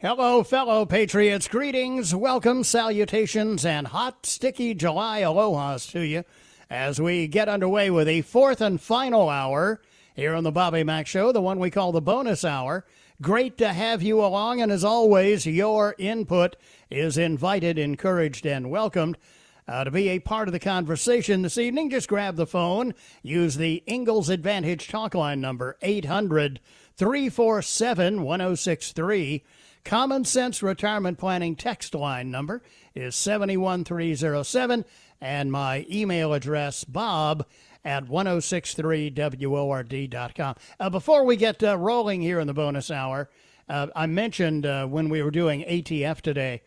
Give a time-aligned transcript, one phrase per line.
[0.00, 1.48] Hello, fellow patriots.
[1.48, 6.22] Greetings, welcome, salutations, and hot, sticky July alohas to you
[6.70, 9.82] as we get underway with the fourth and final hour
[10.14, 12.86] here on the Bobby Mack Show, the one we call the bonus hour.
[13.20, 16.54] Great to have you along, and as always, your input
[16.88, 19.18] is invited, encouraged, and welcomed.
[19.66, 23.56] Uh, to be a part of the conversation this evening, just grab the phone, use
[23.56, 26.60] the Ingles Advantage talk line number 800
[26.96, 29.42] 347 1063.
[29.84, 32.62] Common Sense Retirement Planning text line number
[32.94, 34.84] is 71307,
[35.20, 37.44] and my email address, bob
[37.84, 40.54] at 1063word.com.
[40.78, 43.30] Uh, before we get uh, rolling here in the bonus hour,
[43.68, 46.62] uh, I mentioned uh, when we were doing ATF today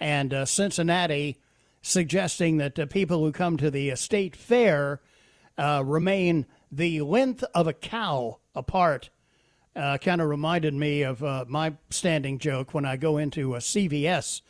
[0.00, 1.38] and uh, Cincinnati
[1.82, 5.00] suggesting that uh, people who come to the state fair
[5.58, 9.10] remain the length of a cow apart
[9.76, 13.58] uh, kind of reminded me of uh, my standing joke when I go into a
[13.58, 14.40] CVS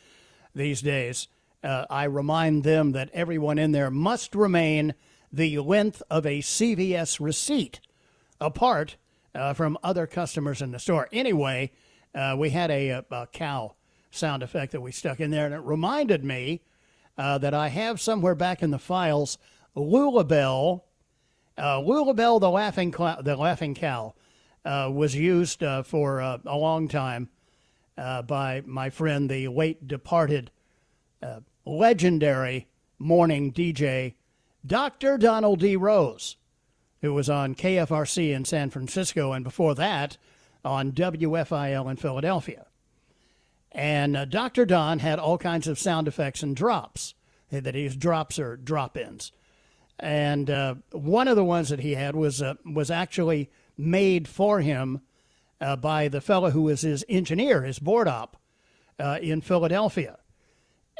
[0.55, 1.27] these days.
[1.63, 4.93] Uh, I remind them that everyone in there must remain
[5.31, 7.81] the length of a CVS receipt
[8.39, 8.95] apart
[9.35, 11.09] uh, from other customers in the store.
[11.11, 11.71] Anyway,
[12.15, 13.75] uh, we had a, a, cow
[14.11, 16.61] sound effect that we stuck in there, and it reminded me
[17.17, 19.37] uh, that I have somewhere back in the files
[19.75, 20.83] Lulabelle,
[21.57, 24.21] Lulabelle the laughing, cl- the laughing cow uh,
[24.67, 27.29] was used uh, for uh, a long time
[27.97, 30.51] uh, by my friend, the late departed,
[31.23, 32.67] uh, legendary
[32.99, 34.15] morning DJ,
[34.65, 35.17] Dr.
[35.17, 35.75] Donald D.
[35.75, 36.35] Rose,
[37.01, 40.17] who was on KFRC in San Francisco and before that
[40.65, 42.65] on WFIL in Philadelphia.
[43.71, 44.65] And uh, Dr.
[44.65, 47.13] Don had all kinds of sound effects and drops
[47.49, 49.31] that he drops or drop ins.
[49.99, 50.49] And
[50.91, 55.01] one of the ones that he had was was actually made for him
[55.59, 58.37] uh, by the fellow who was his engineer, his board op
[58.99, 60.17] uh, in Philadelphia.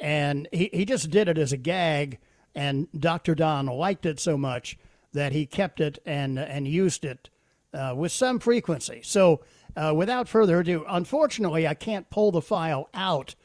[0.01, 2.19] And he, he just did it as a gag,
[2.53, 3.35] and Dr.
[3.35, 4.77] Don liked it so much
[5.13, 7.29] that he kept it and, and used it
[7.73, 9.01] uh, with some frequency.
[9.03, 9.41] So,
[9.75, 13.35] uh, without further ado, unfortunately, I can't pull the file out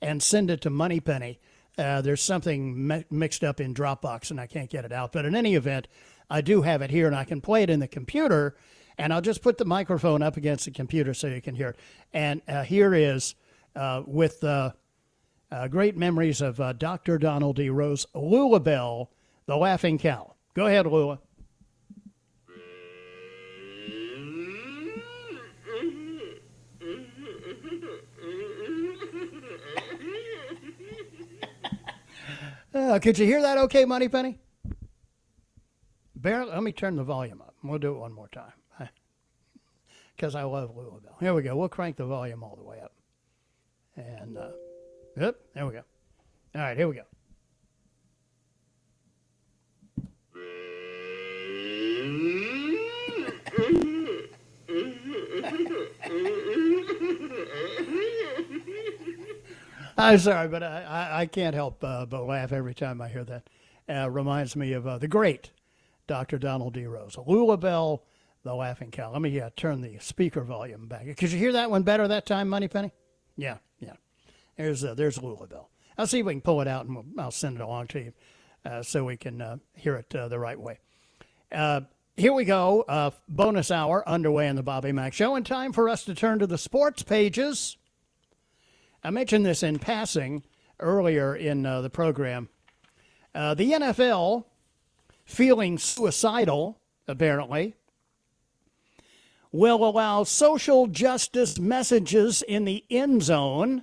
[0.00, 1.38] and send it to Moneypenny.
[1.76, 5.12] Uh, there's something mi- mixed up in Dropbox and I can't get it out.
[5.12, 5.88] But in any event,
[6.30, 8.56] I do have it here and I can play it in the computer
[9.02, 11.76] and I'll just put the microphone up against the computer so you can hear it.
[12.12, 13.34] And uh, here is
[13.74, 14.70] uh, with uh,
[15.50, 17.18] uh great memories of uh, Dr.
[17.18, 17.68] Donald D.
[17.68, 19.10] Rose, Lula Bell,
[19.46, 20.34] the Laughing Cow.
[20.54, 21.18] Go ahead, Lula.
[32.74, 34.38] Uh, could you hear that okay, Moneypenny?
[36.16, 37.54] Barely, let me turn the volume up.
[37.62, 38.52] We'll do it one more time
[40.22, 41.18] because I love Lulabelle.
[41.18, 41.56] Here we go.
[41.56, 42.92] We'll crank the volume all the way up.
[43.96, 44.50] And, uh,
[45.16, 45.82] yep, there we go.
[46.54, 47.02] All right, here we go.
[59.98, 63.24] I'm sorry, but I, I, I can't help uh, but laugh every time I hear
[63.24, 63.50] that.
[63.88, 65.50] Uh, reminds me of uh, the great
[66.06, 66.38] Dr.
[66.38, 66.86] Donald D.
[66.86, 67.16] Rose.
[67.16, 68.02] Lulabelle
[68.44, 69.12] the laughing cow.
[69.12, 71.16] Let me uh, turn the speaker volume back.
[71.16, 72.92] Could you hear that one better that time, Moneypenny?
[73.36, 73.94] Yeah, yeah.
[74.56, 75.66] There's uh, there's Lulabelle.
[75.96, 78.00] I'll see if we can pull it out and we'll, I'll send it along to
[78.00, 78.12] you
[78.64, 80.80] uh, so we can uh, hear it uh, the right way.
[81.50, 81.82] Uh,
[82.16, 83.12] here we go.
[83.28, 86.46] bonus hour underway in the Bobby Mack Show, and time for us to turn to
[86.46, 87.76] the sports pages.
[89.04, 90.44] I mentioned this in passing
[90.78, 92.48] earlier in the program.
[93.34, 94.44] the NFL
[95.24, 96.78] feeling suicidal
[97.08, 97.76] apparently,
[99.52, 103.82] will allow social justice messages in the end zone,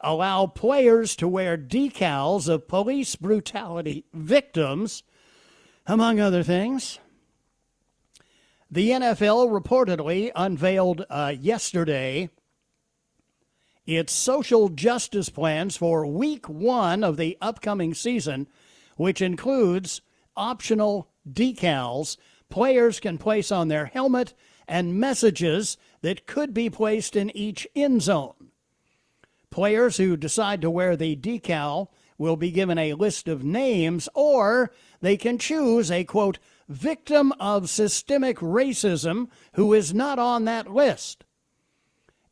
[0.00, 5.04] allow players to wear decals of police brutality victims,
[5.86, 6.98] among other things.
[8.68, 12.30] The NFL reportedly unveiled uh, yesterday
[13.86, 18.46] its social justice plans for week one of the upcoming season,
[18.96, 20.00] which includes
[20.36, 22.16] optional decals
[22.52, 24.34] players can place on their helmet
[24.68, 28.50] and messages that could be placed in each end zone.
[29.50, 31.88] Players who decide to wear the decal
[32.18, 34.70] will be given a list of names, or
[35.00, 36.38] they can choose a quote,
[36.68, 41.24] victim of systemic racism who is not on that list.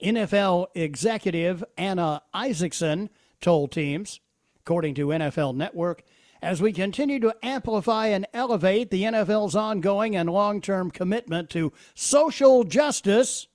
[0.03, 3.09] NFL executive Anna Isaacson
[3.41, 4.21] told teams,
[4.61, 6.03] according to NFL Network,
[6.43, 11.73] as we continue to amplify and elevate the NFL's ongoing and long term commitment to
[11.95, 13.47] social justice,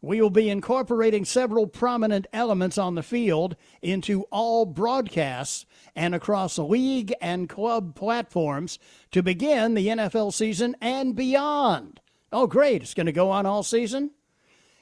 [0.00, 5.66] we will be incorporating several prominent elements on the field into all broadcasts
[5.96, 8.78] and across league and club platforms
[9.10, 12.00] to begin the NFL season and beyond.
[12.32, 12.82] Oh, great.
[12.82, 14.12] It's going to go on all season?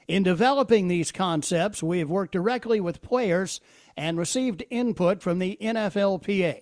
[0.07, 3.59] In developing these concepts, we have worked directly with players
[3.97, 6.61] and received input from the NFLPA.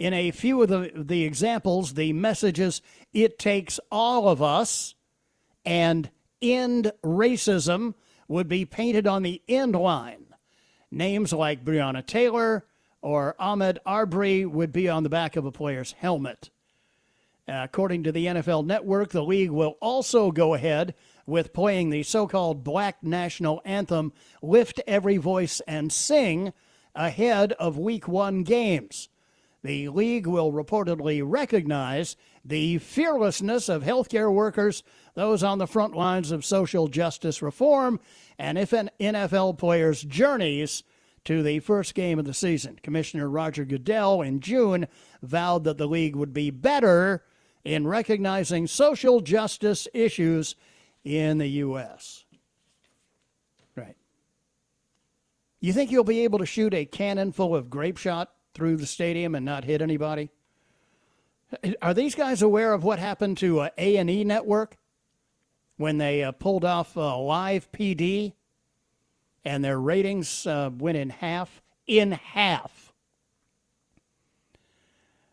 [0.00, 2.80] In a few of the, the examples, the messages,
[3.12, 4.94] it takes all of us,
[5.62, 6.08] and
[6.40, 7.92] end racism
[8.26, 10.24] would be painted on the end line.
[10.90, 12.64] Names like Breonna Taylor
[13.02, 16.48] or Ahmaud Arbery would be on the back of a player's helmet.
[17.46, 20.94] according to the NFL Network, the league will also go ahead
[21.26, 26.54] with playing the so called Black National Anthem, Lift Every Voice and Sing,
[26.94, 29.09] ahead of Week One games.
[29.62, 34.82] The league will reportedly recognize the fearlessness of healthcare workers,
[35.14, 38.00] those on the front lines of social justice reform,
[38.38, 40.82] and if an NFL players' journeys
[41.24, 42.78] to the first game of the season.
[42.82, 44.86] Commissioner Roger Goodell in June
[45.22, 47.22] vowed that the league would be better
[47.62, 50.56] in recognizing social justice issues
[51.04, 52.24] in the U.S.
[53.76, 53.96] Right.
[55.60, 58.86] You think you'll be able to shoot a cannon full of grape shot through the
[58.86, 60.30] stadium and not hit anybody?
[61.82, 64.76] Are these guys aware of what happened to uh, A&E Network
[65.76, 68.34] when they uh, pulled off uh, Live PD
[69.44, 71.62] and their ratings uh, went in half?
[71.86, 72.92] In half.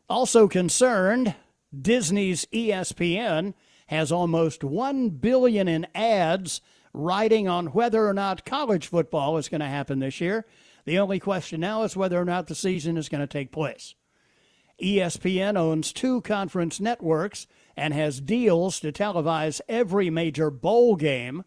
[0.09, 1.35] Also concerned,
[1.79, 3.53] Disney's ESPN
[3.87, 6.61] has almost 1 billion in ads
[6.93, 10.45] riding on whether or not college football is going to happen this year.
[10.87, 13.93] The only question now is whether or not the season is going to take place.
[14.81, 17.45] ESPN owns two conference networks
[17.75, 21.43] and has deals to televise every major bowl game.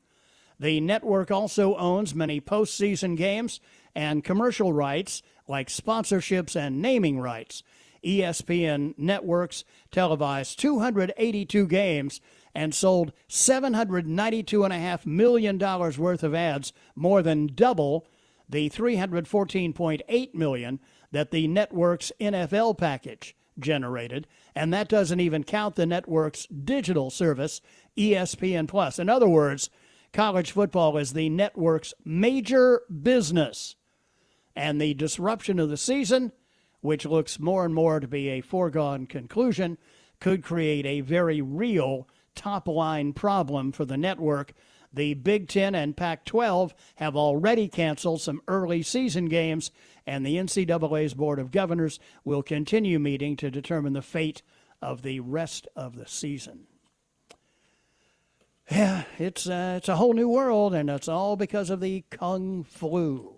[0.58, 3.60] The network also owns many postseason games
[3.94, 7.62] and commercial rights like sponsorships and naming rights.
[8.04, 12.20] ESPN networks televised 282 games
[12.54, 18.06] and sold $792.5 million worth of ads, more than double
[18.50, 20.80] the 314.8 million
[21.12, 27.60] that the network's NFL package generated, and that doesn't even count the network's digital service,
[27.96, 28.98] ESPN Plus.
[28.98, 29.70] In other words,
[30.12, 33.76] college football is the network's major business.
[34.56, 36.32] And the disruption of the season
[36.80, 39.78] which looks more and more to be a foregone conclusion,
[40.18, 44.52] could create a very real top line problem for the network.
[44.92, 49.70] The Big Ten and Pac 12 have already canceled some early season games,
[50.06, 54.42] and the NCAA's Board of Governors will continue meeting to determine the fate
[54.82, 56.66] of the rest of the season.
[58.70, 62.64] Yeah, it's, uh, it's a whole new world, and it's all because of the Kung
[62.64, 63.34] Flu.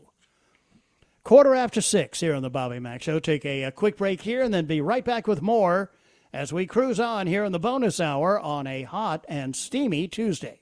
[1.25, 3.21] Quarter after six here on the Bobby Mack Show.
[3.21, 5.93] Take a, a, quick break here and then be right back with more
[6.33, 10.62] as we cruise on here in the bonus hour on a hot and steamy Tuesday.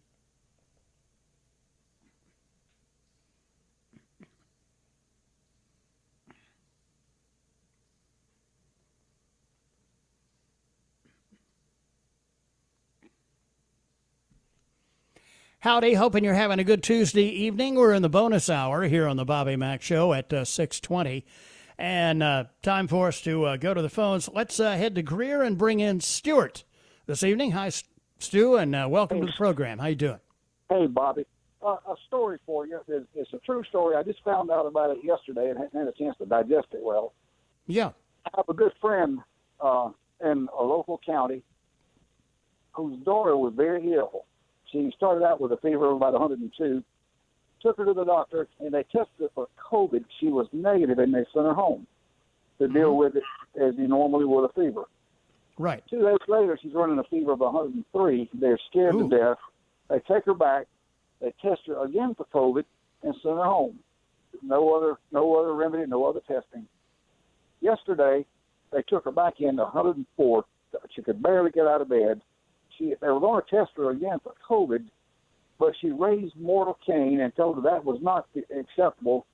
[15.61, 17.75] Howdy, hoping you're having a good Tuesday evening.
[17.75, 21.23] We're in the bonus hour here on the Bobby Mack Show at uh, 620.
[21.77, 24.27] And uh, time for us to uh, go to the phones.
[24.27, 26.63] Let's uh, head to Greer and bring in Stuart
[27.05, 27.51] this evening.
[27.51, 27.69] Hi,
[28.17, 29.21] Stu, and uh, welcome hey.
[29.21, 29.77] to the program.
[29.77, 30.19] How you doing?
[30.67, 31.27] Hey, Bobby.
[31.61, 32.79] Uh, a story for you.
[32.87, 33.95] It's, it's, a true story.
[33.95, 36.81] I just found out about it yesterday and hadn't had a chance to digest it
[36.81, 37.13] well.
[37.67, 37.91] Yeah.
[38.25, 39.19] I have a good friend
[39.61, 41.43] in a local county
[42.71, 44.25] whose daughter was very ill
[44.71, 46.83] she started out with a fever of about 102.
[47.61, 50.03] Took her to the doctor, and they tested her for COVID.
[50.19, 51.85] She was negative, and they sent her home
[52.59, 52.97] to deal mm-hmm.
[52.97, 53.23] with it
[53.61, 54.83] as you normally would a fever.
[55.57, 55.83] Right.
[55.89, 58.29] Two days later, she's running a fever of 103.
[58.33, 59.09] They're scared Ooh.
[59.09, 59.37] to death.
[59.89, 60.67] They take her back.
[61.19, 62.63] They test her again for COVID
[63.03, 63.77] and send her home.
[64.41, 66.65] No other, no other remedy, no other testing.
[67.59, 68.25] Yesterday,
[68.71, 70.45] they took her back in to 104.
[70.95, 72.21] She could barely get out of bed
[72.81, 74.85] she they were going to test her again for COVID,
[75.59, 79.25] but she raised mortal cane and told her that was not acceptable.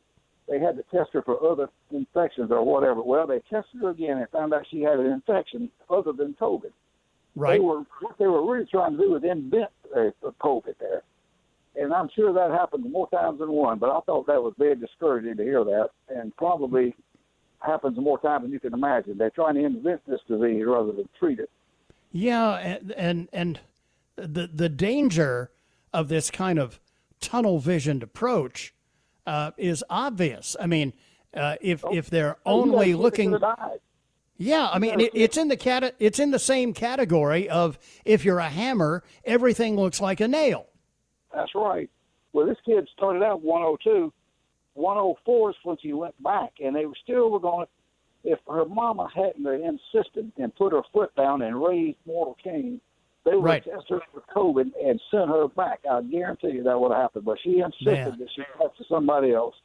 [0.50, 3.02] They had to test her for other infections or whatever.
[3.02, 6.72] Well, they tested her again and found out she had an infection other than COVID.
[7.36, 7.54] Right.
[7.54, 10.10] They were what they were really trying to do was invent uh,
[10.42, 11.04] COVID there,
[11.76, 13.78] and I'm sure that happened more times than one.
[13.78, 16.96] But I thought that was very discouraging to hear that, and probably
[17.60, 19.18] happens more times than you can imagine.
[19.18, 21.50] They're trying to invent this disease rather than treat it.
[22.12, 23.60] Yeah, and and, and
[24.16, 25.52] the the danger
[25.94, 26.80] of this kind of
[27.20, 28.74] tunnel visioned approach
[29.26, 30.56] uh, is obvious.
[30.60, 30.94] I mean,
[31.34, 33.38] uh, if oh, if they're only looking.
[34.40, 38.24] Yeah, I mean it, it's in the cat it's in the same category of if
[38.24, 40.68] you're a hammer, everything looks like a nail.
[41.34, 41.90] That's right.
[42.34, 44.14] Well, this kid started out 102,
[44.76, 47.66] 104 is when she went back, and they were still were going
[48.24, 52.82] if her mama hadn't insisted and put her foot down and raised mortal cane,
[53.26, 53.64] they would right.
[53.64, 55.80] test her for COVID and send her back.
[55.90, 57.26] I guarantee you that would have happened.
[57.26, 58.20] But she insisted Man.
[58.20, 59.56] that she talked to somebody else.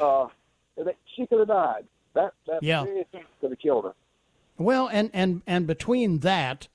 [0.00, 0.26] Uh,
[1.16, 1.84] she could have died.
[2.14, 2.84] That that yeah.
[3.40, 3.94] could have killed her.
[4.56, 6.68] Well, and and and between that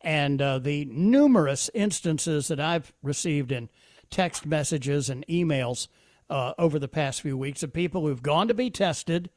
[0.00, 3.70] and uh, the numerous instances that I've received in
[4.10, 5.88] text messages and emails
[6.30, 9.30] uh, over the past few weeks of people who've gone to be tested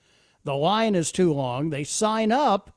[0.47, 1.71] the line is too long.
[1.71, 2.71] They sign up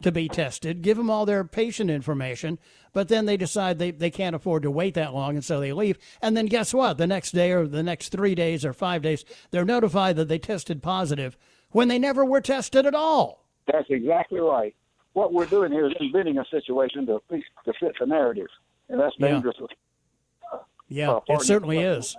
[0.00, 2.58] to be tested, give them all their patient information,
[2.94, 5.74] but then they decide they, they can't afford to wait that long, and so they
[5.74, 5.98] leave.
[6.22, 6.96] And then guess what?
[6.96, 10.38] The next day or the next three days or five days, they're notified that they
[10.38, 11.36] tested positive
[11.72, 13.44] when they never were tested at all.
[13.70, 14.74] That's exactly right.
[15.12, 18.48] What we're doing here is inventing a situation to, to fit the narrative,
[18.88, 19.58] and that's dangerous.
[20.88, 22.16] Yeah, yeah it certainly is.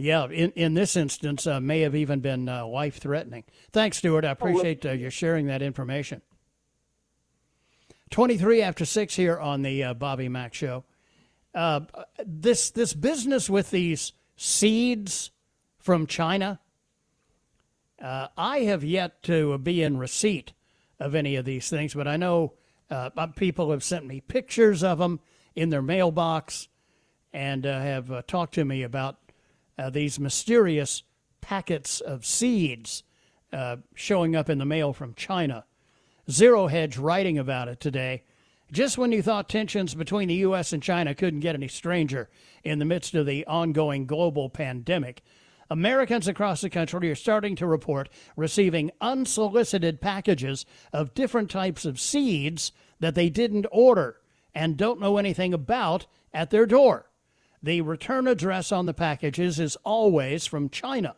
[0.00, 3.42] Yeah, in, in this instance, uh, may have even been uh, life threatening.
[3.72, 4.24] Thanks, Stuart.
[4.24, 6.22] I appreciate uh, you sharing that information.
[8.10, 10.84] 23 after 6 here on the uh, Bobby Mack Show.
[11.52, 11.80] Uh,
[12.24, 15.32] this, this business with these seeds
[15.80, 16.60] from China,
[18.00, 20.52] uh, I have yet to be in receipt
[21.00, 22.52] of any of these things, but I know
[23.34, 25.18] people have sent me pictures of them
[25.56, 26.68] in their mailbox
[27.32, 29.18] and have talked to me about
[29.78, 31.02] uh, these mysterious
[31.40, 33.02] packets of seeds
[33.52, 35.64] uh, showing up in the mail from China.
[36.30, 38.24] Zero Hedge writing about it today.
[38.70, 40.74] Just when you thought tensions between the U.S.
[40.74, 42.28] and China couldn't get any stranger
[42.62, 45.22] in the midst of the ongoing global pandemic,
[45.70, 52.00] Americans across the country are starting to report receiving unsolicited packages of different types of
[52.00, 54.20] seeds that they didn't order
[54.54, 57.07] and don't know anything about at their door.
[57.62, 61.16] The return address on the packages is always from China.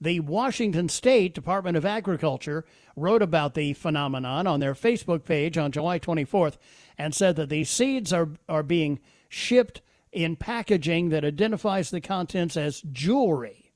[0.00, 2.64] The Washington State Department of Agriculture
[2.96, 6.56] wrote about the phenomenon on their Facebook page on July 24th
[6.98, 8.98] and said that the seeds are, are being
[9.28, 13.72] shipped in packaging that identifies the contents as jewelry.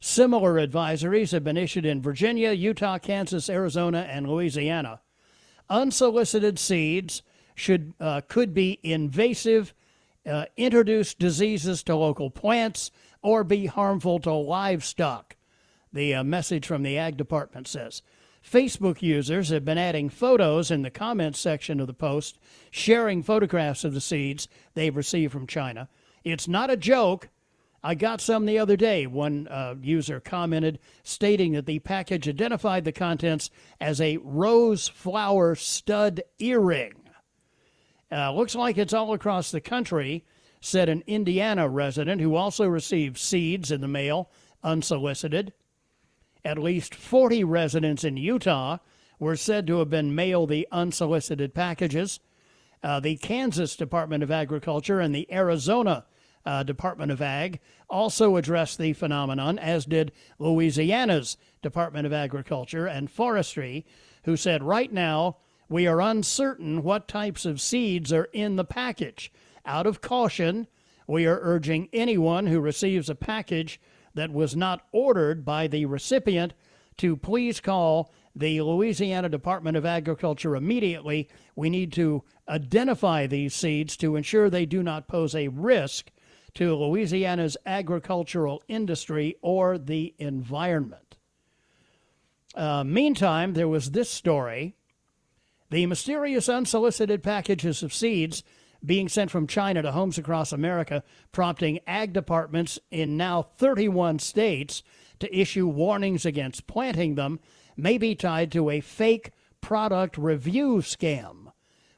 [0.00, 5.00] Similar advisories have been issued in Virginia, Utah, Kansas, Arizona, and Louisiana.
[5.70, 7.22] Unsolicited seeds
[7.54, 9.72] should uh, could be invasive,
[10.26, 12.90] uh, introduce diseases to local plants,
[13.22, 15.36] or be harmful to livestock.
[15.92, 18.02] The uh, message from the Ag Department says.
[18.44, 22.38] Facebook users have been adding photos in the comments section of the post,
[22.70, 25.88] sharing photographs of the seeds they've received from China.
[26.24, 27.30] It's not a joke.
[27.82, 32.84] I got some the other day, one uh, user commented, stating that the package identified
[32.84, 33.50] the contents
[33.80, 37.03] as a rose flower stud earring.
[38.14, 40.24] Uh, looks like it's all across the country
[40.60, 44.30] said an Indiana resident who also received seeds in the mail
[44.62, 45.52] unsolicited.
[46.44, 48.78] At least 40 residents in Utah
[49.18, 52.20] were said to have been mailed the unsolicited packages.
[52.82, 56.06] Uh, the Kansas Department of Agriculture and the Arizona
[56.46, 57.58] uh, Department of Ag
[57.90, 63.84] also addressed the phenomenon, as did Louisiana's Department of Agriculture and Forestry,
[64.24, 69.32] who said right now we are uncertain what types of seeds are in the package.
[69.66, 70.66] Out of caution,
[71.06, 73.80] we are urging anyone who receives a package
[74.14, 76.54] that was not ordered by the recipient
[76.98, 81.28] to please call the Louisiana Department of Agriculture immediately.
[81.56, 86.10] We need to identify these seeds to ensure they do not pose a risk
[86.54, 91.16] to Louisiana's agricultural industry or the environment.
[92.54, 94.76] Uh, meantime, there was this story.
[95.74, 98.44] The mysterious unsolicited packages of seeds
[98.86, 101.02] being sent from China to homes across America,
[101.32, 104.84] prompting ag departments in now 31 states
[105.18, 107.40] to issue warnings against planting them,
[107.76, 111.50] may be tied to a fake product review scam.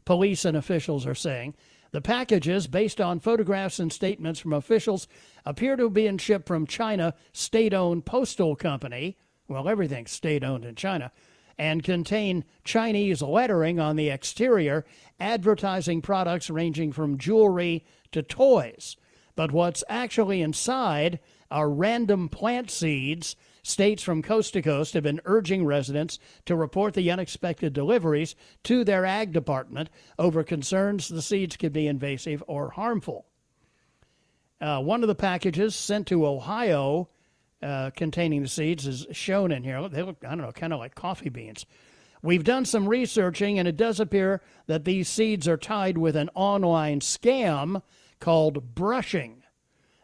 [0.06, 1.54] Police and officials are saying
[1.90, 5.06] the packages, based on photographs and statements from officials,
[5.44, 9.18] appear to have been shipped from China state owned postal company.
[9.48, 11.12] Well, everything's state owned in China
[11.58, 14.84] and contain Chinese lettering on the exterior,
[15.18, 18.96] advertising products ranging from jewelry to toys.
[19.34, 21.18] But what's actually inside
[21.50, 23.36] are random plant seeds.
[23.62, 28.84] States from coast to coast have been urging residents to report the unexpected deliveries to
[28.84, 33.26] their ag department over concerns the seeds could be invasive or harmful.
[34.60, 37.08] Uh, one of the packages sent to Ohio
[37.66, 39.88] uh, containing the seeds is shown in here.
[39.88, 41.66] They look, I don't know, kind of like coffee beans.
[42.22, 46.30] We've done some researching, and it does appear that these seeds are tied with an
[46.34, 47.82] online scam
[48.20, 49.42] called brushing.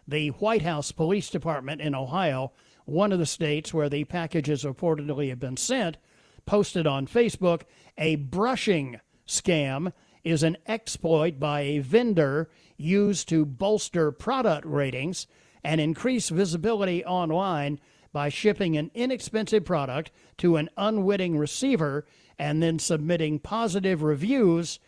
[0.07, 2.53] The White House Police Department in Ohio,
[2.85, 5.97] one of the states where the packages reportedly have been sent,
[6.45, 7.63] posted on Facebook
[7.97, 9.93] a brushing scam
[10.25, 15.27] is an exploit by a vendor used to bolster product ratings
[15.65, 17.81] and increase visibility online
[18.13, 22.07] by shipping an inexpensive product to an unwitting receiver
[22.39, 24.79] and then submitting positive reviews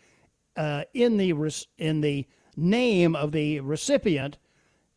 [0.57, 1.33] uh, in the
[1.77, 4.37] in the name of the recipient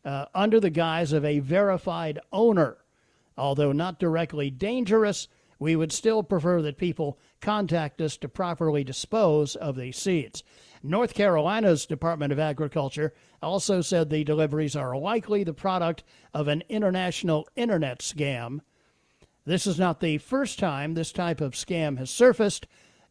[0.05, 2.77] uh, under the guise of a verified owner.
[3.37, 5.27] Although not directly dangerous,
[5.59, 10.43] we would still prefer that people contact us to properly dispose of these seeds.
[10.81, 16.63] North Carolina's Department of Agriculture also said the deliveries are likely the product of an
[16.69, 18.59] international internet scam.
[19.45, 22.67] This is not the first time this type of scam has surfaced.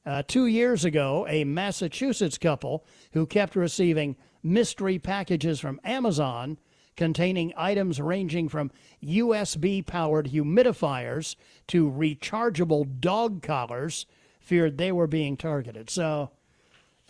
[0.07, 6.59] Uh, two years ago, a Massachusetts couple who kept receiving mystery packages from Amazon
[6.97, 8.71] containing items ranging from
[9.03, 11.37] USB powered humidifiers
[11.69, 14.05] to rechargeable dog collars
[14.49, 15.91] feared they were being targeted.
[15.91, 16.31] So,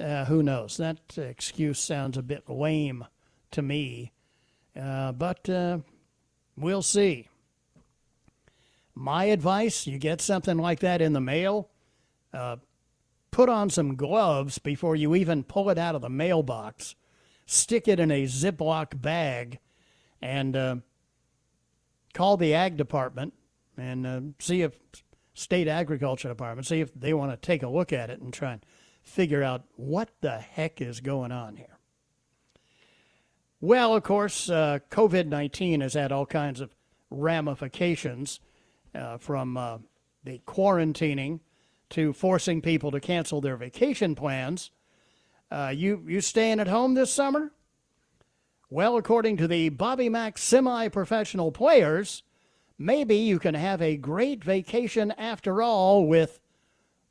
[0.01, 0.77] uh, who knows?
[0.77, 3.07] That excuse sounds a bit lame
[3.53, 4.12] to me,
[4.79, 5.79] uh, but uh,
[6.57, 7.29] we'll see.
[8.92, 11.70] My advice you get something like that in the mail,
[12.35, 12.57] uh,
[13.31, 16.96] put on some gloves before you even pull it out of the mailbox,
[17.46, 19.61] stick it in a Ziploc bag,
[20.20, 20.77] and uh,
[22.14, 23.33] call the ag department
[23.77, 24.72] and uh, see if
[25.38, 28.53] state agriculture department see if they want to take a look at it and try
[28.53, 28.66] and
[29.03, 31.79] figure out what the heck is going on here.
[33.61, 36.74] Well, of course, uh, COVID 19 has had all kinds of
[37.11, 38.40] ramifications
[38.94, 39.79] uh, from uh,
[40.24, 41.40] the quarantining
[41.90, 44.70] to forcing people to cancel their vacation plans.
[45.51, 47.53] Uh, you, you staying at home this summer?
[48.70, 52.22] Well, according to the Bobby Mack semi professional players,
[52.79, 56.41] maybe you can have a great vacation after all with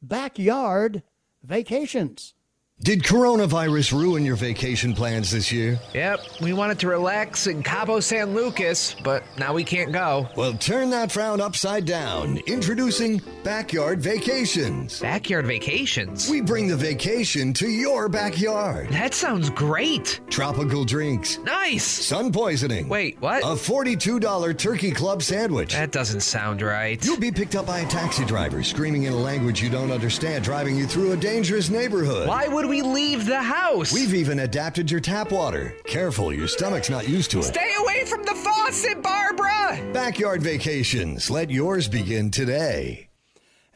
[0.02, 1.04] backyard
[1.44, 2.34] vacations.
[2.84, 5.80] Did coronavirus ruin your vacation plans this year?
[5.96, 10.30] Yep, we wanted to relax in Cabo San Lucas, but now we can't go.
[10.38, 12.38] Well, turn that frown upside down.
[12.46, 15.00] Introducing Backyard Vacations.
[15.00, 16.30] Backyard vacations?
[16.30, 18.90] We bring the vacation to your backyard.
[18.90, 20.20] That sounds great.
[20.30, 21.40] Tropical drinks.
[21.40, 21.84] Nice.
[21.84, 22.88] Sun poisoning.
[22.88, 23.42] Wait, what?
[23.42, 25.74] A $42 turkey club sandwich.
[25.74, 27.04] That doesn't sound right.
[27.04, 30.44] You'll be picked up by a taxi driver screaming in a language you don't understand,
[30.44, 32.28] driving you through a dangerous neighborhood.
[32.28, 33.94] Why would we leave the house?
[33.94, 35.76] We've even adapted your tap water.
[35.86, 37.44] Careful, your stomach's not used to it.
[37.44, 39.92] Stay away from the faucet, Barbara!
[39.94, 41.30] Backyard vacations.
[41.30, 43.10] Let yours begin today.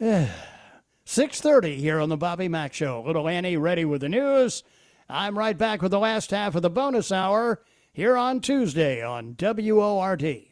[0.00, 3.02] 6.30 here on the Bobby Mack Show.
[3.06, 4.62] Little Annie ready with the news.
[5.08, 9.36] I'm right back with the last half of the bonus hour here on Tuesday on
[9.38, 10.51] WORD.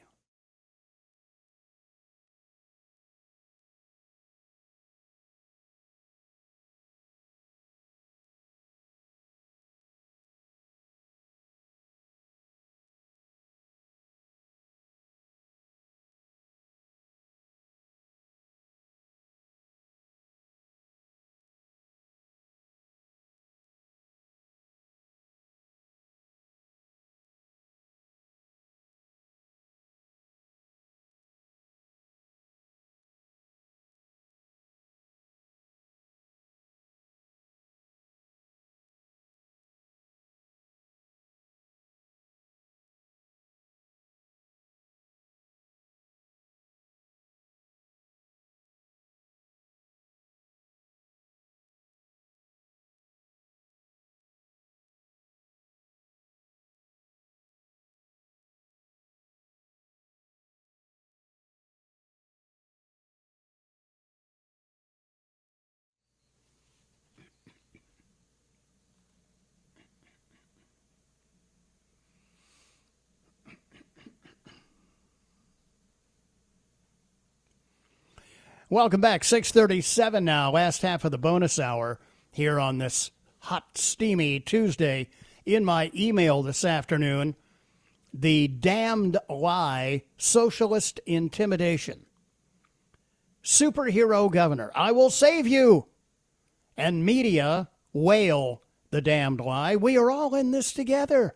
[78.73, 79.25] Welcome back.
[79.25, 81.99] 637 now, last half of the bonus hour
[82.31, 85.09] here on this hot, steamy Tuesday.
[85.45, 87.35] In my email this afternoon,
[88.15, 92.07] the damned lie socialist intimidation.
[93.43, 95.89] Superhero governor, I will save you.
[96.77, 99.75] And media wail the damned lie.
[99.75, 101.35] We are all in this together.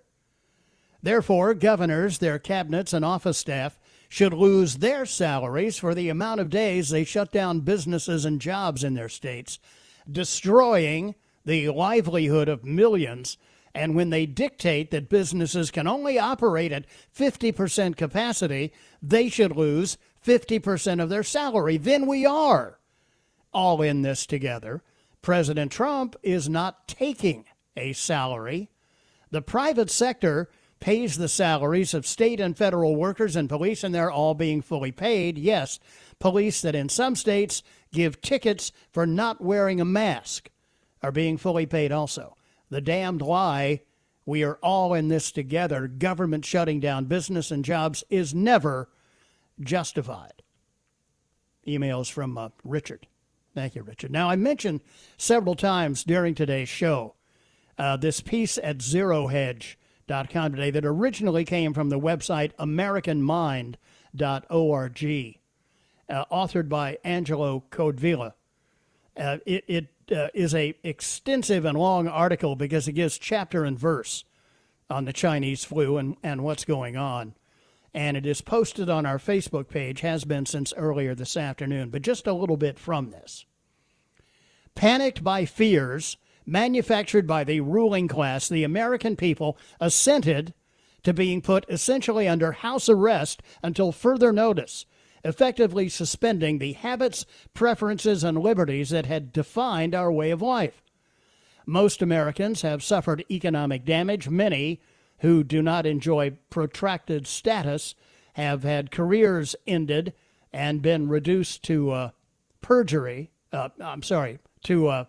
[1.02, 3.76] Therefore, governors, their cabinets, and office staff
[4.08, 8.84] should lose their salaries for the amount of days they shut down businesses and jobs
[8.84, 9.58] in their states,
[10.10, 11.14] destroying
[11.44, 13.36] the livelihood of millions.
[13.74, 16.86] And when they dictate that businesses can only operate at
[17.16, 21.76] 50% capacity, they should lose 50% of their salary.
[21.76, 22.78] Then we are
[23.52, 24.82] all in this together.
[25.22, 27.44] President Trump is not taking
[27.76, 28.70] a salary.
[29.30, 30.48] The private sector
[30.84, 34.92] pays the salaries of state and federal workers and police, and they're all being fully
[34.92, 35.38] paid.
[35.38, 35.80] Yes,
[36.18, 40.50] police that in some states give tickets for not wearing a mask
[41.02, 42.36] are being fully paid also.
[42.68, 43.80] The damned lie
[44.26, 45.88] we are all in this together.
[45.88, 48.90] Government shutting down business and jobs is never
[49.60, 50.42] justified.
[51.66, 53.06] Emails from uh, Richard.
[53.54, 54.10] Thank you, Richard.
[54.10, 54.82] Now, I mentioned
[55.16, 57.14] several times during today's show
[57.78, 65.38] uh, this piece at Zero Hedge today that originally came from the website AmericanMind.org,
[66.08, 68.34] uh, authored by Angelo Codevilla.
[69.16, 73.78] Uh, it it uh, is a extensive and long article because it gives chapter and
[73.78, 74.24] verse
[74.90, 77.34] on the Chinese flu and, and what's going on.
[77.94, 82.02] And it is posted on our Facebook page, has been since earlier this afternoon, but
[82.02, 83.46] just a little bit from this.
[84.74, 90.54] Panicked by fears manufactured by the ruling class, the American people assented
[91.02, 94.86] to being put essentially under house arrest until further notice,
[95.22, 100.82] effectively suspending the habits, preferences, and liberties that had defined our way of life.
[101.66, 104.28] Most Americans have suffered economic damage.
[104.28, 104.80] Many
[105.18, 107.94] who do not enjoy protracted status
[108.34, 110.12] have had careers ended
[110.52, 112.10] and been reduced to uh,
[112.60, 113.30] perjury.
[113.52, 115.04] Uh, I'm sorry, to uh,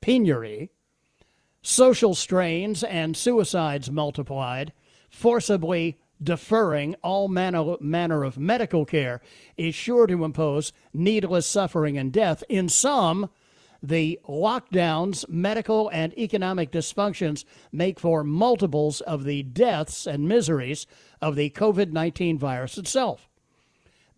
[0.00, 0.70] penury
[1.62, 4.72] social strains and suicides multiplied,
[5.08, 9.20] forcibly deferring all manner, manner of medical care
[9.56, 12.44] is sure to impose needless suffering and death.
[12.48, 13.30] In some,
[13.82, 20.86] the lockdowns, medical, and economic dysfunctions make for multiples of the deaths and miseries
[21.22, 23.28] of the COVID 19 virus itself.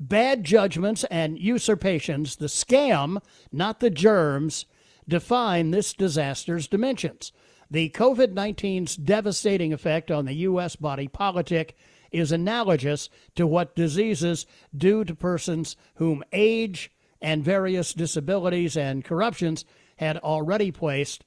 [0.00, 4.66] Bad judgments and usurpations, the scam, not the germs,
[5.12, 7.32] define this disaster's dimensions.
[7.70, 10.74] The COVID 19's devastating effect on the U.S.
[10.74, 11.76] body politic
[12.10, 19.66] is analogous to what diseases do to persons whom age, and various disabilities and corruptions
[19.96, 21.26] had already placed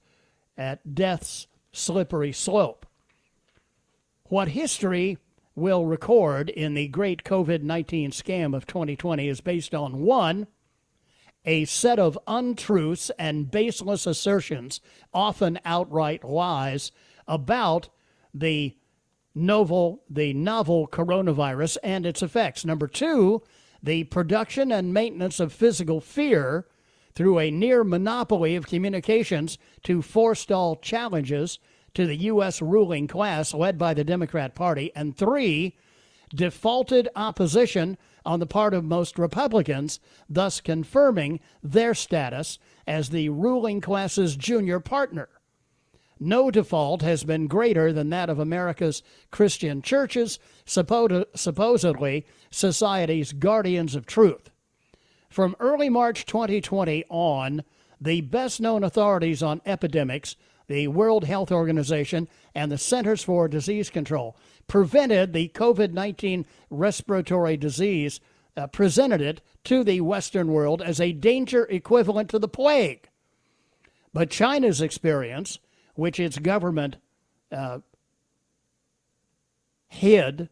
[0.58, 2.88] at death's slippery slope.
[4.30, 5.20] What history
[5.54, 10.48] will record in the great COVID 19 scam of 2020 is based on one,
[11.46, 14.82] a set of untruths and baseless assertions,
[15.14, 16.92] often outright lies,
[17.28, 17.90] about
[18.34, 18.76] the
[19.34, 22.66] novel, the novel coronavirus and its effects.
[22.66, 23.44] Number two,
[23.84, 26.66] the production and maintenance of physical fear
[27.14, 31.60] through a near monopoly of communications to forestall challenges
[31.94, 32.62] to the U.S.
[32.62, 34.92] ruling class led by the Democrat Party.
[34.96, 35.78] And three,
[36.34, 43.82] defaulted opposition on the part of most Republicans, thus confirming their status as the ruling
[43.82, 45.30] class's junior partner.
[46.20, 54.06] No default has been greater than that of America's Christian churches, supposedly society's guardians of
[54.06, 54.50] truth.
[55.30, 57.64] From early March 2020 on,
[58.00, 63.90] the best known authorities on epidemics, the World Health Organization, and the Centers for Disease
[63.90, 68.20] Control, prevented the COVID 19 respiratory disease,
[68.58, 73.10] uh, presented it to the Western world as a danger equivalent to the plague.
[74.14, 75.60] But China's experience
[75.96, 76.98] which its government
[77.52, 77.80] uh,
[79.88, 80.50] hid,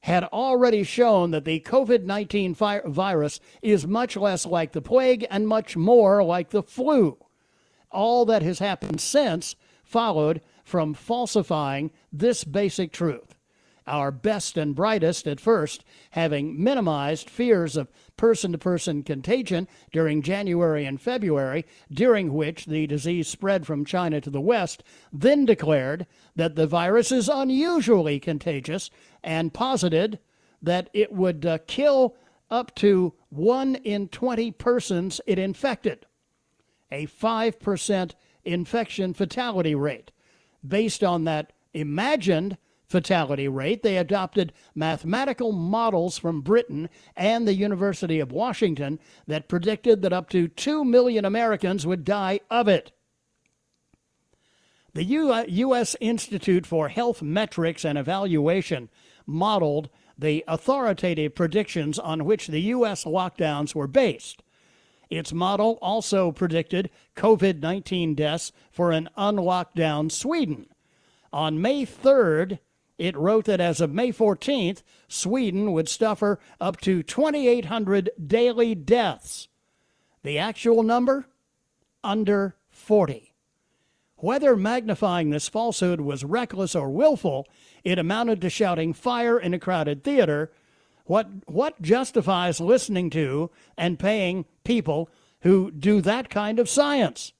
[0.00, 5.24] had already shown that the COVID 19 fi- virus is much less like the plague
[5.30, 7.18] and much more like the flu.
[7.90, 13.34] All that has happened since followed from falsifying this basic truth
[13.86, 20.22] our best and brightest at first, having minimized fears of person to person contagion during
[20.22, 26.06] January and February, during which the disease spread from China to the West, then declared
[26.36, 28.90] that the virus is unusually contagious
[29.22, 30.18] and posited
[30.60, 32.16] that it would uh, kill
[32.50, 36.06] up to 1 in 20 persons it infected,
[36.90, 38.12] a 5%
[38.44, 40.12] infection fatality rate.
[40.66, 42.56] Based on that imagined
[42.92, 43.82] fatality rate.
[43.82, 50.28] They adopted mathematical models from Britain and the University of Washington that predicted that up
[50.30, 52.92] to 2 million Americans would die of it.
[54.94, 55.96] The U.S.
[56.00, 58.90] Institute for Health Metrics and Evaluation
[59.26, 63.04] modeled the authoritative predictions on which the U.S.
[63.04, 64.42] lockdowns were based.
[65.12, 70.64] Its model also predicted COVID 19 deaths for an unlocked down Sweden.
[71.34, 72.60] On May 3rd,
[72.96, 79.48] it wrote that as of May 14th, Sweden would suffer up to 2,800 daily deaths.
[80.22, 81.26] The actual number?
[82.02, 83.34] Under 40.
[84.16, 87.46] Whether magnifying this falsehood was reckless or willful,
[87.84, 90.50] it amounted to shouting fire in a crowded theater.
[91.04, 95.08] What, what justifies listening to and paying people
[95.40, 97.32] who do that kind of science?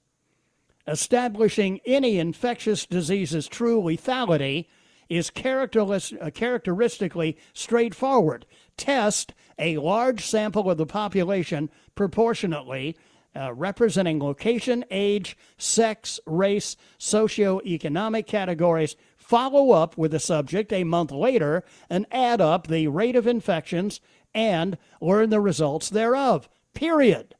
[0.87, 4.65] Establishing any infectious disease's true lethality
[5.09, 8.45] is uh, characteristically straightforward.
[8.77, 12.97] Test a large sample of the population proportionately,
[13.35, 18.95] uh, representing location, age, sex, race, socioeconomic categories.
[19.17, 24.01] Follow up with the subject a month later and add up the rate of infections
[24.33, 26.49] and learn the results thereof.
[26.73, 27.35] Period.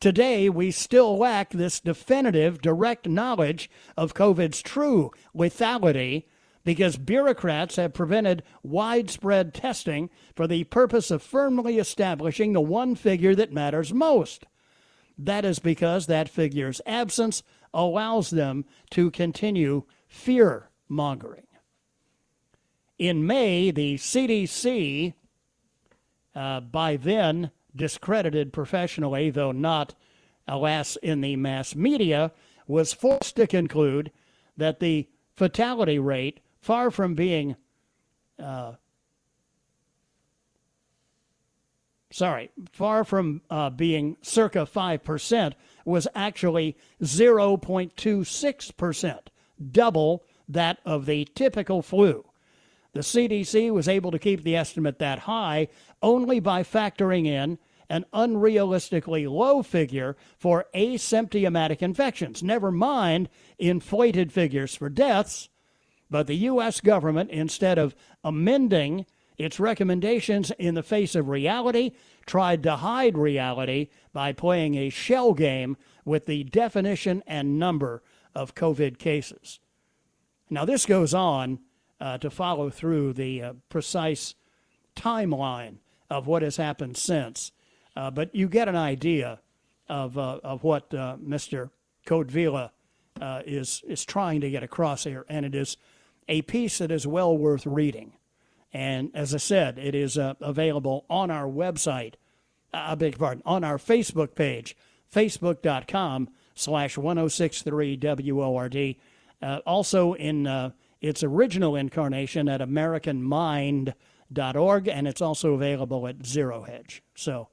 [0.00, 6.24] Today, we still lack this definitive, direct knowledge of COVID's true lethality
[6.64, 13.34] because bureaucrats have prevented widespread testing for the purpose of firmly establishing the one figure
[13.34, 14.46] that matters most.
[15.18, 17.42] That is because that figure's absence
[17.74, 21.46] allows them to continue fear mongering.
[22.98, 25.14] In May, the CDC,
[26.34, 29.94] uh, by then discredited professionally, though not,
[30.46, 32.32] alas, in the mass media,
[32.66, 34.10] was forced to conclude
[34.56, 37.56] that the fatality rate far from being,
[38.38, 38.72] uh,
[42.10, 45.54] sorry, far from uh, being circa 5%,
[45.84, 49.18] was actually 0.26%,
[49.70, 52.24] double that of the typical flu.
[52.92, 55.68] The CDC was able to keep the estimate that high
[56.02, 63.28] only by factoring in an unrealistically low figure for asymptomatic infections, never mind
[63.58, 65.48] inflated figures for deaths.
[66.10, 66.80] But the U.S.
[66.80, 69.06] government, instead of amending
[69.38, 71.92] its recommendations in the face of reality,
[72.26, 78.02] tried to hide reality by playing a shell game with the definition and number
[78.34, 79.60] of COVID cases.
[80.50, 81.60] Now, this goes on
[82.02, 84.34] uh, to follow through the uh, precise
[84.96, 85.76] timeline
[86.10, 87.52] of what has happened since.
[87.94, 89.38] Uh, but you get an idea
[89.88, 91.70] of, uh, of what uh, Mr.
[92.04, 92.70] Codevilla
[93.20, 95.76] uh, is, is trying to get across here, and it is
[96.28, 98.14] a piece that is well worth reading.
[98.72, 102.14] And as I said, it is available on our website,
[102.74, 104.76] I beg your pardon, on our Facebook page,
[105.14, 108.00] facebook.com slash 1063
[108.32, 108.96] WORD.
[109.66, 117.02] Also in its original incarnation at AmericanMind.org, and it's also available at Zero Hedge.
[117.14, 117.48] So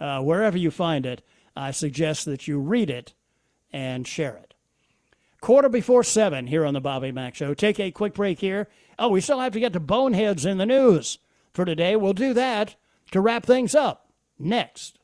[0.00, 1.22] uh, wherever you find it,
[1.54, 3.14] I suggest that you read it
[3.72, 4.54] and share it.
[5.40, 7.52] Quarter before seven here on the Bobby Mack Show.
[7.52, 8.68] Take a quick break here.
[8.98, 11.18] Oh, we still have to get to boneheads in the news
[11.52, 11.94] for today.
[11.94, 12.76] We'll do that
[13.12, 14.98] to wrap things up next.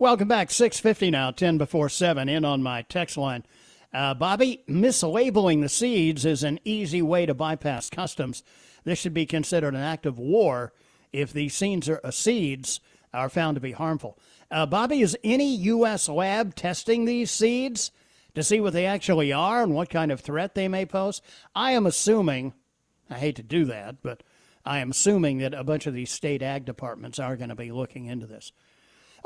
[0.00, 0.50] Welcome back.
[0.50, 3.44] 650 now, 10 before 7, in on my text line.
[3.92, 8.42] Uh, Bobby, mislabeling the seeds is an easy way to bypass customs.
[8.82, 10.72] This should be considered an act of war
[11.12, 12.80] if the seeds are, uh, seeds
[13.12, 14.18] are found to be harmful.
[14.50, 16.08] Uh, Bobby, is any U.S.
[16.08, 17.92] lab testing these seeds
[18.34, 21.22] to see what they actually are and what kind of threat they may pose?
[21.54, 22.52] I am assuming,
[23.08, 24.24] I hate to do that, but
[24.64, 27.70] I am assuming that a bunch of these state ag departments are going to be
[27.70, 28.50] looking into this.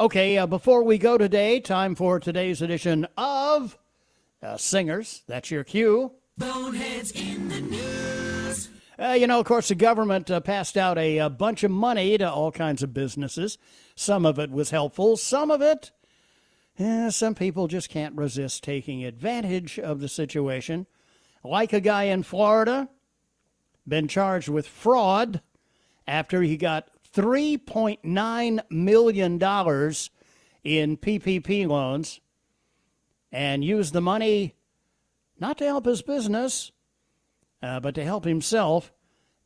[0.00, 3.76] Okay, uh, before we go today, time for today's edition of
[4.40, 5.24] uh, Singers.
[5.26, 6.12] That's your cue.
[6.36, 8.68] Boneheads in the news.
[8.96, 12.16] Uh, you know, of course, the government uh, passed out a, a, bunch of money
[12.16, 13.58] to all kinds of businesses.
[13.96, 15.90] Some of it was helpful, some of it,
[16.78, 20.86] eh, some people just can't resist taking advantage of the situation.
[21.42, 22.88] Like a guy in Florida,
[23.84, 25.40] been charged with fraud
[26.06, 32.20] after he got $3.9 million in PPP loans
[33.32, 34.54] and used the money
[35.40, 36.70] not to help his business,
[37.60, 38.92] uh, but to help himself.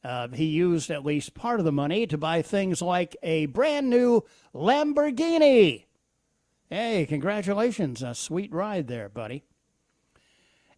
[0.05, 3.89] Uh, he used at least part of the money to buy things like a brand
[3.89, 4.23] new
[4.55, 5.87] Lamborghini.
[6.69, 8.03] Hey, congratulations.
[8.03, 9.45] A sweet ride there, buddy.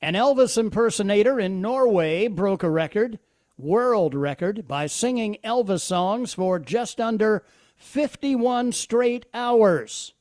[0.00, 3.18] An Elvis impersonator in Norway broke a record
[3.56, 7.44] world record by singing Elvis songs for just under
[7.76, 10.14] 51 straight hours.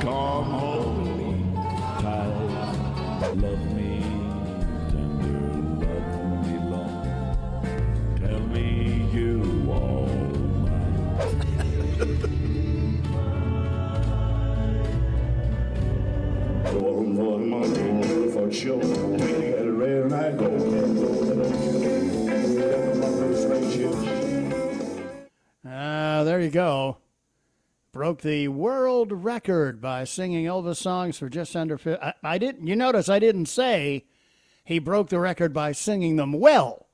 [0.00, 1.54] Come home
[2.00, 3.34] tight.
[3.36, 3.77] Love
[18.48, 18.82] for sure.
[18.82, 20.46] Everywhere I go.
[25.68, 26.96] Uh, there you go.
[27.92, 31.78] Broke the world record by singing Elvis songs for just under.
[32.00, 32.66] I, I didn't.
[32.66, 34.06] You notice I didn't say
[34.64, 36.86] he broke the record by singing them well.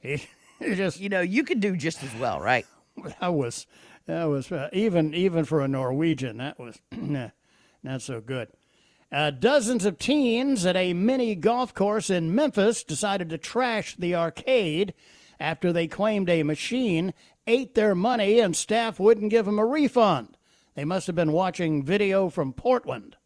[0.00, 0.24] He,
[0.58, 0.98] he just.
[0.98, 2.66] You know, you could do just as well, right?
[3.20, 3.66] That was.
[4.06, 6.38] That was uh, even even for a Norwegian.
[6.38, 6.80] That was
[7.82, 8.48] not so good.
[9.12, 14.14] Uh, dozens of teens at a mini golf course in Memphis decided to trash the
[14.14, 14.94] arcade
[15.40, 17.12] after they claimed a machine
[17.46, 20.36] ate their money and staff wouldn't give them a refund.
[20.74, 23.16] They must have been watching video from Portland.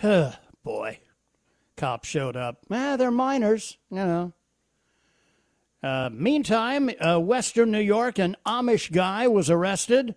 [0.00, 0.37] Boy,
[1.98, 2.64] cops showed up.
[2.70, 4.32] Ah, they're minors, you know.
[5.82, 10.14] Uh, meantime, uh, Western New York, an Amish guy was arrested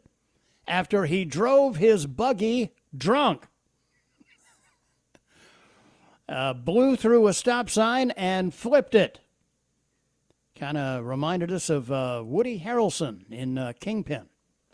[0.68, 3.48] after he drove his buggy drunk.
[6.30, 9.20] Uh, blew through a stop sign and flipped it.
[10.56, 14.30] Kind of reminded us of uh, Woody Harrelson in uh, Kingpin.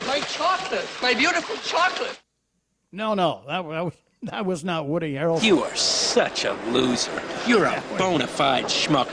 [0.05, 2.22] My chocolate, my beautiful chocolate.
[2.91, 5.41] No, no, that, that, was, that was not Woody Harrelson.
[5.41, 5.76] You are
[6.18, 7.22] such a loser.
[7.45, 9.07] You're a bona fide schmuck.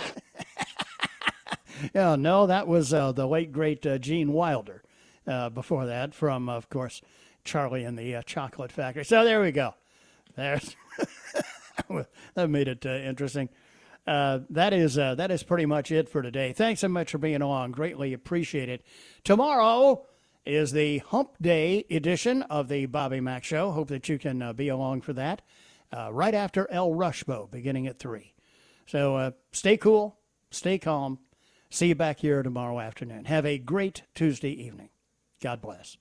[1.95, 4.83] yeah, no, that was uh, the late great uh, Gene Wilder.
[5.27, 7.03] Uh, before that, from of course
[7.45, 9.05] Charlie and the uh, Chocolate Factory.
[9.05, 9.75] So there we go.
[10.35, 10.77] There's
[12.35, 13.51] that made it uh, interesting.
[14.07, 16.55] Uh, that is uh, that is pretty much it for today.
[16.55, 17.73] Thanks so much for being along.
[17.73, 18.83] Greatly appreciate it.
[19.25, 20.07] Tomorrow
[20.47, 23.73] is the Hump Day edition of the Bobby Mack Show.
[23.73, 25.43] Hope that you can uh, be along for that.
[25.95, 28.35] Uh, right after El Rushbo, beginning at three.
[28.87, 30.19] So uh, stay cool,
[30.51, 31.21] stay calm.
[31.71, 33.27] See you back here tomorrow afternoon.
[33.27, 34.89] Have a great Tuesday evening.
[35.41, 35.97] God bless.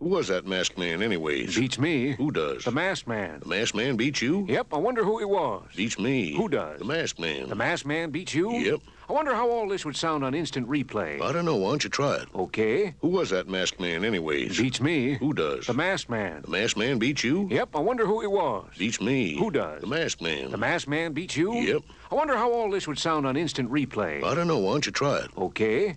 [0.00, 1.54] Who was that masked man, anyways?
[1.54, 2.10] Beats me.
[2.12, 2.64] Who does?
[2.64, 3.40] The masked man.
[3.40, 4.44] The masked man beats you?
[4.48, 5.62] Yep, I wonder who he was.
[5.76, 6.34] Beats me.
[6.36, 6.80] Who does?
[6.80, 7.48] The masked man.
[7.48, 8.50] The masked man beats you?
[8.52, 8.80] Yep.
[9.08, 11.22] I wonder how all this would sound on instant replay.
[11.22, 11.56] I don't know.
[11.56, 12.28] Why don't you try it?
[12.34, 12.94] Okay.
[13.02, 14.58] Who was that masked man, anyways?
[14.58, 15.14] Beats me.
[15.14, 15.66] Who does?
[15.66, 16.42] The masked man.
[16.42, 17.46] The masked man beats you?
[17.50, 18.66] Yep, I wonder who he was.
[18.76, 19.38] Beats me.
[19.38, 19.80] Who does?
[19.80, 20.50] The masked man.
[20.50, 21.54] The masked man beats you?
[21.54, 21.82] Yep.
[22.10, 24.24] I wonder how all this would sound on instant replay.
[24.24, 24.58] I don't know.
[24.58, 25.30] Why don't you try it?
[25.38, 25.96] Okay.